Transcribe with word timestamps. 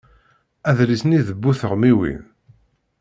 Adlis-nni 0.69 1.19
d 1.27 1.29
bu 1.41 1.51
teɣmiwin. 1.59 2.23